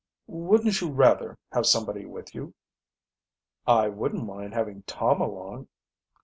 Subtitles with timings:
[0.25, 2.55] "Wouldn't you rather have somebody with you?"
[3.67, 5.67] "I wouldn't mind having Tom along."